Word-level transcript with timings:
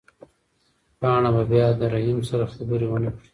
پاڼه 0.99 1.29
به 1.35 1.43
بیا 1.51 1.67
له 1.79 1.87
رحیم 1.93 2.19
سره 2.29 2.43
خبرې 2.53 2.87
ونه 2.89 3.09
کړي. 3.15 3.27